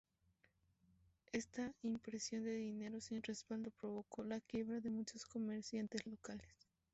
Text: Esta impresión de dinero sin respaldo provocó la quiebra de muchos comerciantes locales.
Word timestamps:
Esta 1.31 1.75
impresión 1.83 2.43
de 2.43 2.55
dinero 2.55 2.99
sin 3.01 3.21
respaldo 3.21 3.69
provocó 3.69 4.23
la 4.23 4.39
quiebra 4.41 4.79
de 4.79 4.89
muchos 4.89 5.25
comerciantes 5.25 6.07
locales. 6.07 6.47